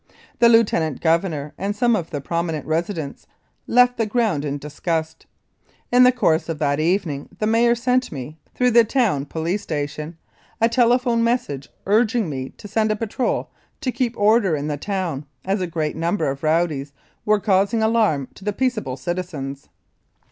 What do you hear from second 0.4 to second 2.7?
Lieutenant Governor and some of the prominent